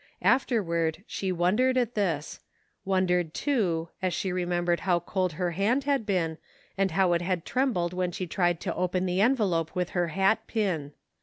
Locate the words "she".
1.05-1.31, 4.15-4.31, 8.11-8.25